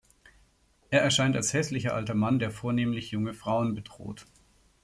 [0.89, 4.25] Er erscheint als hässlicher alter Mann, der vornehmlich junge Frauen bedroht.